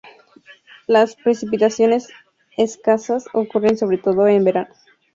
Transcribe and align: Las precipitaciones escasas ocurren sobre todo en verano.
Las 0.87 1.15
precipitaciones 1.15 2.09
escasas 2.57 3.25
ocurren 3.33 3.77
sobre 3.77 3.99
todo 3.99 4.25
en 4.25 4.43
verano. 4.43 4.73